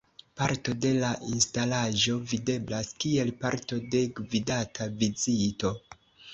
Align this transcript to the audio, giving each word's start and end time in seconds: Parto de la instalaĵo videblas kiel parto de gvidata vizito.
Parto 0.39 0.73
de 0.85 0.93
la 1.03 1.11
instalaĵo 1.31 2.15
videblas 2.33 2.91
kiel 3.05 3.31
parto 3.45 3.81
de 3.95 4.03
gvidata 4.23 4.93
vizito. 5.01 5.75